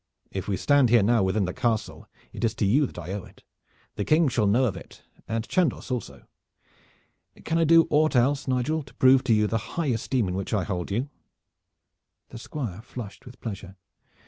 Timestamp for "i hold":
10.55-10.89